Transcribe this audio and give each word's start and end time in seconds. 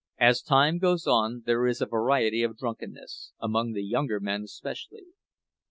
As 0.17 0.41
time 0.41 0.79
goes 0.79 1.05
on 1.05 1.43
there 1.45 1.67
is 1.67 1.79
a 1.79 1.85
variety 1.85 2.41
of 2.41 2.57
drunkenness, 2.57 3.33
among 3.39 3.73
the 3.73 3.83
younger 3.83 4.19
men 4.19 4.41
especially. 4.45 5.09